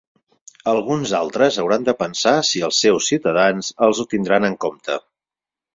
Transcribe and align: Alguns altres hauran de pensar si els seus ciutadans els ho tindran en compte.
Alguns 0.71 1.13
altres 1.17 1.59
hauran 1.63 1.85
de 1.91 1.95
pensar 2.01 2.35
si 2.53 2.65
els 2.69 2.81
seus 2.87 3.11
ciutadans 3.13 3.73
els 3.89 4.05
ho 4.05 4.09
tindran 4.17 4.51
en 4.53 4.61
compte. 4.69 4.99